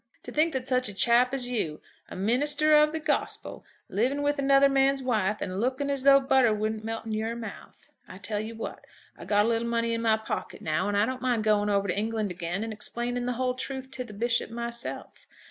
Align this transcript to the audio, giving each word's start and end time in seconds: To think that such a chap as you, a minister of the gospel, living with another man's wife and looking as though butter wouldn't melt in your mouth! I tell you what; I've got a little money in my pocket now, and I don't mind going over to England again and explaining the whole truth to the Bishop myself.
To 0.23 0.31
think 0.31 0.51
that 0.53 0.67
such 0.67 0.89
a 0.89 0.95
chap 0.95 1.31
as 1.31 1.49
you, 1.51 1.79
a 2.09 2.15
minister 2.15 2.73
of 2.75 2.91
the 2.91 2.99
gospel, 2.99 3.63
living 3.87 4.23
with 4.23 4.39
another 4.39 4.67
man's 4.67 5.03
wife 5.03 5.41
and 5.41 5.61
looking 5.61 5.91
as 5.91 6.01
though 6.01 6.19
butter 6.19 6.51
wouldn't 6.51 6.83
melt 6.83 7.05
in 7.05 7.11
your 7.11 7.35
mouth! 7.35 7.91
I 8.07 8.17
tell 8.17 8.39
you 8.39 8.55
what; 8.55 8.83
I've 9.15 9.27
got 9.27 9.45
a 9.45 9.47
little 9.47 9.67
money 9.67 9.93
in 9.93 10.01
my 10.01 10.17
pocket 10.17 10.63
now, 10.63 10.87
and 10.87 10.97
I 10.97 11.05
don't 11.05 11.21
mind 11.21 11.43
going 11.43 11.69
over 11.69 11.87
to 11.87 11.95
England 11.95 12.31
again 12.31 12.63
and 12.63 12.73
explaining 12.73 13.27
the 13.27 13.33
whole 13.33 13.53
truth 13.53 13.91
to 13.91 14.03
the 14.03 14.11
Bishop 14.11 14.49
myself. 14.49 15.27